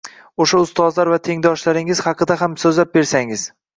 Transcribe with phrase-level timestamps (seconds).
[0.43, 3.45] O`sha ustozlar va tengdoshlaringiz haqida ham so`zlab bersangiz